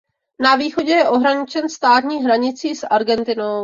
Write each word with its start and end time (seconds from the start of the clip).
Na 0.39 0.55
východě 0.55 0.91
je 0.91 1.09
ohraničen 1.09 1.69
státní 1.69 2.23
hranicí 2.23 2.75
s 2.75 2.85
Argentinou. 2.87 3.59